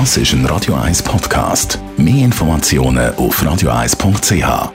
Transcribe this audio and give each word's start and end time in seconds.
Das 0.00 0.16
ist 0.16 0.32
ein 0.32 0.44
Radio 0.46 0.74
1 0.74 1.04
Podcast. 1.04 1.78
Mehr 1.96 2.24
Informationen 2.24 3.14
auf 3.14 3.40
radio1.ch. 3.40 4.72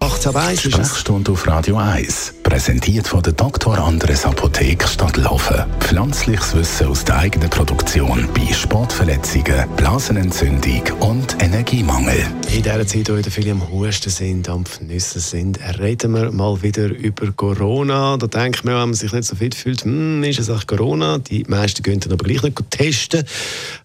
18 0.00 0.34
Weiss 0.34 0.64
ist 0.64 0.66
es. 0.66 0.88
Sprechstunde 0.88 1.30
auf 1.30 1.46
Radio 1.46 1.76
1. 1.76 2.34
Präsentiert 2.42 3.06
von 3.06 3.22
der 3.22 3.34
Dr. 3.34 3.78
Andres 3.78 4.24
Apotheke 4.24 4.88
Stadtlaufen. 4.88 5.64
Pflanzliches 5.78 6.56
Wissen 6.56 6.88
aus 6.88 7.04
der 7.04 7.18
eigenen 7.18 7.50
Produktion 7.50 8.28
bei 8.34 8.47
Sportverletzungen, 8.68 9.66
Blasenentzündung 9.76 10.82
und 11.00 11.42
Energiemangel. 11.42 12.18
In 12.54 12.62
dieser 12.62 12.86
Zeit, 12.86 13.08
wo 13.08 13.16
wieder 13.16 13.30
viele 13.30 13.52
am 13.52 13.66
Husten 13.72 14.10
sind, 14.10 14.46
am 14.50 14.66
Fnüssen 14.66 15.22
sind, 15.22 15.58
reden 15.78 16.12
wir 16.12 16.30
mal 16.32 16.62
wieder 16.62 16.90
über 16.90 17.32
Corona. 17.32 18.18
Da 18.18 18.26
denkt 18.26 18.66
man, 18.66 18.74
wenn 18.74 18.88
man 18.90 18.94
sich 18.94 19.10
nicht 19.10 19.24
so 19.24 19.36
fit 19.36 19.54
fühlt, 19.54 19.84
hm, 19.84 20.22
ist 20.22 20.38
es 20.38 20.50
auch 20.50 20.66
Corona? 20.66 21.16
Die 21.16 21.44
meisten 21.44 21.82
gehen 21.82 21.98
dann 22.00 22.12
aber 22.12 22.24
gleich 22.24 22.42
nicht 22.42 22.70
testen. 22.70 23.24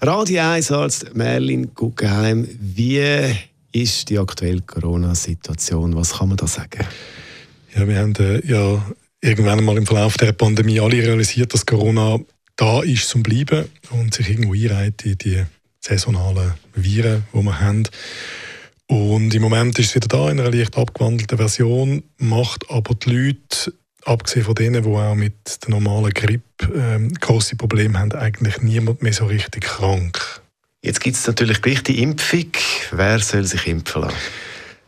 Radio 0.02 0.42
1 0.42 0.70
Arzt 0.74 1.16
Merlin 1.16 1.74
Guggenheim, 1.74 2.46
wie 2.60 3.34
ist 3.72 4.10
die 4.10 4.20
aktuelle 4.20 4.64
Corona-Situation? 4.64 5.96
Was 5.96 6.18
kann 6.18 6.28
man 6.28 6.36
da 6.36 6.48
sagen? 6.48 6.86
Ja, 7.74 7.88
wir 7.88 8.00
haben 8.00 8.16
äh, 8.16 8.46
ja 8.46 8.84
irgendwann 9.22 9.60
einmal 9.60 9.78
im 9.78 9.86
Verlauf 9.86 10.18
der 10.18 10.34
Pandemie 10.34 10.82
alle 10.82 10.98
realisiert, 10.98 11.54
dass 11.54 11.66
Corona 11.66 12.20
da 12.56 12.82
ist 12.82 13.10
zum 13.10 13.24
Bleiben 13.24 13.66
und 13.92 14.14
sich 14.14 14.30
irgendwo 14.30 14.54
einreiht 14.54 15.06
in 15.06 15.18
die 15.18 15.44
saisonalen 15.80 16.54
Viren, 16.76 17.24
die 17.34 17.42
wir 17.42 17.60
haben. 17.60 17.84
Und 18.88 19.34
im 19.34 19.42
Moment 19.42 19.80
ist 19.80 19.90
es 19.90 19.96
wieder 19.96 20.08
da 20.08 20.30
in 20.30 20.40
einer 20.40 20.52
leicht 20.52 20.78
abgewandelten 20.78 21.38
Version, 21.38 22.04
macht 22.18 22.70
aber 22.70 22.96
die 22.96 23.10
Leute, 23.10 23.74
abgesehen 24.06 24.46
von 24.46 24.56
denen, 24.56 24.84
die 24.84 24.90
auch 24.90 25.16
mit 25.16 25.64
der 25.64 25.70
normalen 25.70 26.14
Grippe 26.14 26.72
ähm, 26.76 27.14
große 27.14 27.56
Probleme 27.56 27.98
haben, 27.98 28.12
eigentlich 28.14 28.62
niemand 28.62 29.02
mehr 29.02 29.14
so 29.14 29.26
richtig 29.26 29.64
krank. 29.64 30.42
Jetzt 30.82 31.00
gibt 31.00 31.16
es 31.16 31.26
natürlich 31.26 31.62
gleich 31.62 31.82
die 31.84 32.02
Impfung. 32.04 32.52
Wer 32.92 33.20
soll 33.20 33.46
sich 33.46 33.68
impfen 33.68 34.02
lassen? 34.02 34.18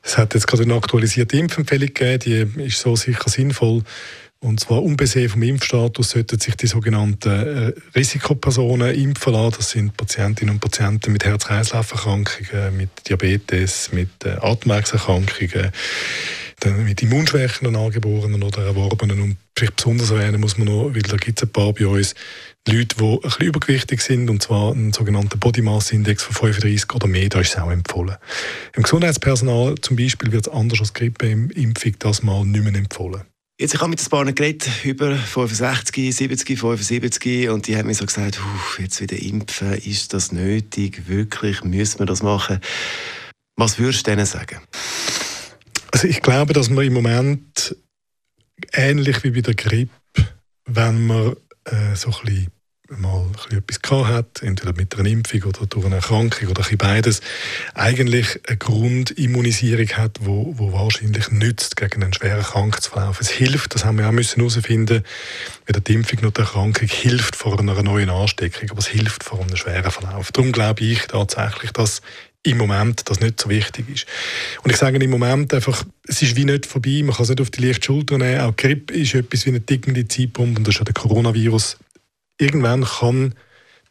Es 0.02 0.18
hat 0.18 0.34
jetzt 0.36 0.46
gerade 0.46 0.64
eine 0.64 0.76
aktualisierte 0.76 1.38
Impfempfehlung 1.38 1.88
gegeben, 1.88 2.54
die 2.58 2.64
ist 2.66 2.80
so 2.80 2.96
sicher 2.96 3.28
sinnvoll. 3.28 3.82
Und 4.46 4.60
zwar 4.60 4.84
unbesehen 4.84 5.28
vom 5.28 5.42
Impfstatus 5.42 6.12
sollten 6.12 6.40
sich 6.40 6.56
die 6.56 6.68
sogenannten 6.68 7.30
äh, 7.30 7.74
Risikopersonen 7.96 8.94
impfen 8.94 9.34
lassen. 9.34 9.56
Das 9.58 9.72
sind 9.72 9.98
Patientinnen 9.98 10.54
und 10.54 10.60
Patienten 10.60 11.14
mit 11.14 11.26
Herz-Kreislauf-Erkrankungen, 11.26 12.78
mit 12.78 12.90
Diabetes, 13.10 13.92
mit 13.92 14.10
äh, 14.24 14.38
Atemwegserkrankungen, 14.40 15.72
mit 16.86 17.02
immunschwächenden 17.02 17.76
Angeborenen 17.76 18.44
oder 18.44 18.66
Erworbenen. 18.66 19.20
Und 19.20 19.38
vielleicht 19.58 19.78
besonders 19.78 20.12
erwähnen 20.12 20.40
muss 20.40 20.60
man 20.60 20.68
noch, 20.68 20.94
weil 20.94 21.02
da 21.02 21.18
gibt 21.18 21.40
es 21.40 21.48
ein 21.48 21.52
paar 21.52 21.74
bei 21.74 21.88
uns, 21.88 22.14
Leute, 22.68 22.96
die 22.98 23.04
ein 23.04 23.20
bisschen 23.22 23.48
übergewichtig 23.48 24.02
sind, 24.02 24.30
und 24.30 24.44
zwar 24.44 24.74
einen 24.74 24.94
sogenannten 24.94 25.40
Body 25.40 25.64
Mass 25.64 25.92
Index 25.92 26.22
von 26.22 26.36
35 26.36 26.94
oder 26.94 27.08
mehr, 27.08 27.30
da 27.30 27.40
ist 27.40 27.50
es 27.50 27.58
auch 27.58 27.72
empfohlen. 27.72 28.16
Im 28.76 28.84
Gesundheitspersonal 28.84 29.74
zum 29.82 29.96
Beispiel 29.96 30.32
wird 30.32 30.46
es 30.46 30.54
anders 30.54 30.82
als 30.82 30.94
Grippeimpfung 30.94 31.96
das 31.98 32.22
mal 32.22 32.46
nicht 32.46 32.64
mehr 32.64 32.76
empfohlen. 32.76 33.24
Jetzt, 33.58 33.74
ich 33.74 33.80
habe 33.80 33.90
mit 33.90 34.02
ein 34.02 34.10
paar 34.10 34.26
geredet, 34.26 34.70
über 34.84 35.16
65, 35.16 36.14
70, 36.14 36.60
75 36.60 37.48
und 37.48 37.68
die 37.68 37.78
haben 37.78 37.88
mir 37.88 37.94
so 37.94 38.06
gesagt, 38.06 38.38
jetzt 38.80 39.00
wieder 39.00 39.18
impfen, 39.18 39.76
ist 39.76 40.14
das 40.14 40.34
nötig, 40.34 41.08
wirklich, 41.08 41.64
müssen 41.64 42.00
wir 42.00 42.06
das 42.06 42.22
machen? 42.22 42.60
Was 43.56 43.80
würdest 43.80 44.06
du 44.06 44.12
denen 44.12 44.26
sagen? 44.26 44.60
Also 45.94 46.06
ich 46.10 46.22
glaube, 46.22 46.52
dass 46.52 46.70
man 46.70 46.84
im 46.84 46.92
Moment 46.92 47.78
ähnlich 48.74 49.24
wie 49.24 49.32
bei 49.32 49.40
der 49.40 49.56
Grippe, 49.56 49.90
wenn 50.66 51.08
man 51.08 51.38
äh, 51.64 51.96
so 51.96 52.10
ein 52.10 52.26
bisschen 52.26 52.52
mal 52.90 53.26
etwas 53.52 53.82
gehabt 53.82 54.08
hat, 54.08 54.42
entweder 54.44 54.74
mit 54.74 54.98
einer 54.98 55.10
Impfung 55.10 55.44
oder 55.44 55.66
durch 55.66 55.86
eine 55.86 55.96
Erkrankung 55.96 56.50
oder 56.50 56.64
ein 56.68 56.78
beides, 56.78 57.22
eigentlich 57.74 58.40
eine 58.48 58.58
Grundimmunisierung 58.58 59.90
hat, 59.90 60.20
wo, 60.22 60.54
wo 60.58 60.72
wahrscheinlich 60.74 61.32
nützt 61.32 61.76
gegen 61.76 62.04
einen 62.04 62.14
schweren 62.14 62.44
Krankheitsverlauf. 62.44 63.20
Es 63.20 63.30
hilft, 63.30 63.76
das 63.76 63.86
haben 63.86 63.98
wir 63.98 64.08
auch 64.08 64.12
müssen 64.12 64.40
herausfinden, 64.40 65.04
weder 65.66 65.80
die 65.80 65.94
Impfung 65.94 66.22
noch 66.22 66.32
die 66.32 66.42
Erkrankung 66.42 66.88
hilft 66.88 67.36
vor 67.36 67.60
einer 67.60 67.82
neuen 67.82 68.10
Ansteckung, 68.10 68.70
aber 68.70 68.80
es 68.80 68.88
hilft 68.88 69.24
vor 69.24 69.42
einem 69.42 69.56
schweren 69.56 69.92
Verlauf. 69.92 70.32
Darum 70.32 70.52
glaube 70.52 70.84
ich 70.84 71.08
tatsächlich, 71.08 71.72
dass 71.72 72.02
im 72.44 72.58
Moment 72.60 73.10
das 73.10 73.20
nicht 73.20 73.42
so 73.42 73.50
wichtig 73.50 73.90
ist. 73.90 74.06
Und 74.64 74.70
ich 74.70 74.78
sage 74.78 75.04
im 75.04 75.10
Moment 75.10 75.52
einfach, 75.54 75.84
es 76.08 76.22
ist 76.22 76.36
wie 76.36 76.46
nicht 76.46 76.68
vorbei, 76.68 77.02
man 77.04 77.16
kann 77.16 77.24
es 77.24 77.30
nicht 77.30 77.42
auf 77.42 77.50
die 77.50 77.66
leichte 77.66 77.86
Schulter 77.86 78.20
nehmen. 78.20 78.42
Auch 78.42 78.56
Grippe 78.56 78.94
ist 78.94 79.16
etwas 79.16 79.48
wie 79.48 79.50
eine 79.50 79.66
tickende 79.66 80.08
Zeitbombe 80.08 80.60
und 80.60 80.68
das 80.68 80.76
ist 80.76 80.80
ja 80.80 80.86
der 80.86 80.94
Coronavirus 80.94 81.78
irgendwann 82.38 82.84
kann 82.84 83.36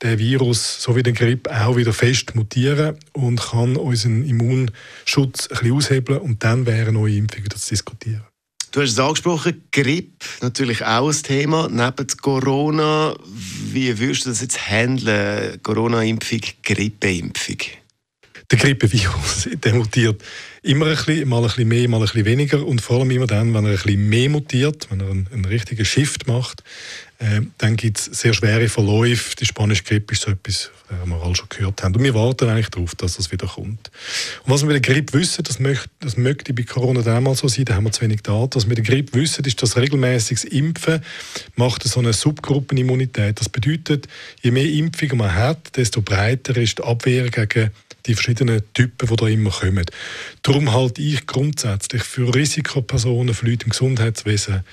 der 0.03 0.19
Virus, 0.19 0.83
so 0.83 0.97
wie 0.97 1.03
der 1.03 1.13
Grippe, 1.13 1.51
auch 1.51 1.77
wieder 1.77 1.93
fest 1.93 2.35
mutieren 2.35 2.99
und 3.13 3.41
kann 3.41 3.77
unseren 3.77 4.25
Immunschutz 4.25 5.49
ein 5.49 5.59
bisschen 5.59 5.73
aushebeln 5.73 6.21
und 6.21 6.45
dann 6.45 6.67
wäre 6.67 6.93
neue 6.93 7.17
Impfungen 7.17 7.51
zu 7.51 7.71
diskutieren. 7.71 8.25
Du 8.73 8.83
hast 8.83 8.91
es 8.91 8.99
angesprochen, 8.99 9.63
Grippe, 9.71 10.27
natürlich 10.43 10.85
auch 10.85 11.09
ein 11.09 11.23
Thema, 11.23 11.69
neben 11.71 12.09
Corona. 12.21 13.15
Wie 13.73 13.97
würdest 13.99 14.27
du 14.27 14.31
das 14.31 14.41
jetzt 14.41 14.69
handeln? 14.69 15.63
Corona-Impfung, 15.63 16.41
Grippeimpfung? 16.65 17.59
Der 18.51 18.59
Grippevirus, 18.59 19.49
der 19.63 19.75
mutiert 19.75 20.23
immer 20.65 20.87
ein 20.87 20.97
bisschen, 20.97 21.29
mal 21.29 21.39
ein 21.39 21.45
bisschen 21.45 21.69
mehr, 21.69 21.89
mal 21.89 21.99
ein 21.99 22.03
bisschen 22.05 22.25
weniger 22.25 22.67
und 22.67 22.81
vor 22.81 22.99
allem 23.01 23.11
immer 23.11 23.27
dann, 23.27 23.53
wenn 23.53 23.65
er 23.65 23.73
ein 23.73 23.77
bisschen 23.77 24.09
mehr 24.09 24.31
mutiert, 24.31 24.89
wenn 24.91 25.01
er 25.01 25.11
einen, 25.11 25.29
einen 25.31 25.45
richtigen 25.45 25.85
Shift 25.85 26.27
macht, 26.27 26.63
äh, 27.19 27.43
dann 27.59 27.77
gibt 27.77 27.99
es 27.99 28.07
sehr 28.07 28.33
schwere 28.33 28.69
Verläufe. 28.69 29.37
Die 29.37 29.45
spanische 29.45 29.85
Grippe 29.85 30.15
ist 30.15 30.23
so 30.23 30.31
etwas, 30.31 30.71
das 30.89 31.09
wir 31.09 31.23
alle 31.23 31.37
schon 31.37 31.49
gehört 31.51 31.83
haben. 31.83 31.95
Und 31.95 32.03
wir 32.03 32.15
warten 32.15 32.49
eigentlich 32.49 32.71
darauf, 32.71 32.95
dass 32.95 33.17
das 33.17 33.31
wieder 33.31 33.47
kommt. 33.47 33.91
Und 34.45 34.53
was 34.53 34.63
wir 34.63 34.73
mit 34.73 34.85
der 34.85 34.95
Grippe 34.95 35.19
wissen, 35.19 35.45
das 35.45 35.59
möchte, 35.61 35.91
das 36.01 36.17
möchte 36.17 36.55
bei 36.55 36.63
Corona 36.63 37.03
damals 37.03 37.41
so 37.41 37.49
sein, 37.49 37.67
da 37.67 37.75
haben 37.75 37.85
wir 37.85 37.93
zu 37.93 38.01
wenig 38.01 38.23
Daten. 38.23 38.55
Was 38.55 38.65
wir 38.65 38.71
mit 38.71 38.79
der 38.79 38.85
Grippe 38.85 39.19
wissen, 39.19 39.45
ist, 39.45 39.63
dass 39.63 39.77
regelmäßiges 39.77 40.45
Impfen 40.45 41.03
macht 41.57 41.85
so 41.85 42.01
eine 42.01 42.15
Subgruppenimmunität. 42.15 43.39
Das 43.39 43.49
bedeutet, 43.49 44.09
je 44.43 44.51
mehr 44.51 44.69
Impfungen 44.69 45.19
man 45.19 45.35
hat, 45.35 45.77
desto 45.77 46.01
breiter 46.01 46.57
ist 46.57 46.79
die 46.79 46.83
Abwehr 46.83 47.29
gegen 47.29 47.71
die 48.07 48.15
verschiedenen 48.15 48.63
Typen, 48.75 49.09
die 49.09 49.17
da 49.17 49.29
immer 49.29 49.51
kommen. 49.51 49.87
Darum 50.43 50.54
halte 50.55 51.03
ich 51.03 51.27
grundsätzlich 51.27 52.03
für 52.03 52.35
Risikopersonen, 52.35 53.35
für 53.35 53.47
Leute 53.47 53.65
im 53.65 53.71
Gesundheitswesen 53.71 54.65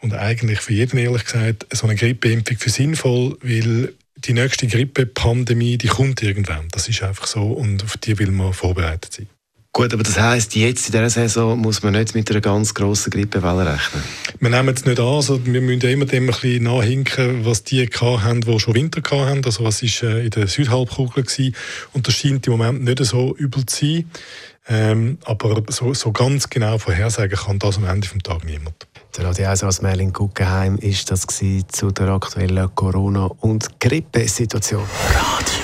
und 0.00 0.12
eigentlich 0.12 0.60
für 0.60 0.74
jeden 0.74 0.98
ehrlich 0.98 1.24
gesagt 1.24 1.66
so 1.72 1.86
eine 1.86 1.96
Grippeimpfung 1.96 2.58
für 2.58 2.70
sinnvoll, 2.70 3.38
weil 3.42 3.94
die 4.16 4.32
nächste 4.32 4.66
Grippepandemie, 4.66 5.78
die 5.78 5.88
kommt 5.88 6.22
irgendwann. 6.22 6.68
Das 6.70 6.88
ist 6.88 7.02
einfach 7.02 7.26
so 7.26 7.52
und 7.52 7.84
auf 7.84 7.96
die 7.96 8.18
will 8.18 8.30
man 8.30 8.52
vorbereitet 8.52 9.12
sein. 9.14 9.28
Gut, 9.76 9.92
aber 9.92 10.04
das 10.04 10.20
heisst, 10.20 10.54
jetzt 10.54 10.86
in 10.86 10.92
dieser 10.92 11.10
Saison 11.10 11.58
muss 11.58 11.82
man 11.82 11.94
nicht 11.94 12.14
mit 12.14 12.30
einer 12.30 12.40
ganz 12.40 12.74
grossen 12.74 13.10
Grippewelle 13.10 13.72
rechnen? 13.72 14.04
Wir 14.38 14.48
nehmen 14.48 14.72
es 14.72 14.84
nicht 14.84 15.00
an. 15.00 15.06
Also 15.06 15.44
wir 15.44 15.60
müssen 15.60 15.88
immer 15.88 16.04
dem 16.04 16.22
ein 16.22 16.26
bisschen 16.28 16.62
nachhinken, 16.62 17.44
was 17.44 17.64
die 17.64 17.84
haben, 17.88 18.40
die 18.42 18.60
schon 18.60 18.74
Winter 18.74 19.02
hatten. 19.02 19.44
Also 19.44 19.64
was 19.64 19.82
war 19.82 20.10
äh, 20.10 20.26
in 20.26 20.30
der 20.30 20.46
Südhalbkugel 20.46 21.24
gewesen. 21.24 21.56
Und 21.92 22.06
das 22.06 22.14
scheint 22.14 22.46
im 22.46 22.52
Moment 22.52 22.84
nicht 22.84 23.04
so 23.04 23.34
übel 23.34 23.66
zu 23.66 23.84
sein. 23.84 24.10
Ähm, 24.68 25.18
aber 25.24 25.60
so, 25.70 25.92
so 25.92 26.12
ganz 26.12 26.48
genau 26.48 26.78
vorhersagen 26.78 27.36
kann 27.36 27.58
das 27.58 27.76
am 27.76 27.84
Ende 27.86 28.06
des 28.06 28.22
Tages 28.22 28.44
niemand. 28.44 28.86
Der 29.16 29.24
Radio 29.24 29.48
1 29.48 29.64
als 29.64 29.82
Merlin 29.82 30.12
Guggenheim 30.12 30.76
ist 30.76 31.10
das 31.10 31.26
zu 31.26 31.90
der 31.90 32.08
aktuellen 32.10 32.72
Corona- 32.76 33.28
und 33.40 33.80
Grippesituation. 33.80 34.84
Radio 35.12 35.63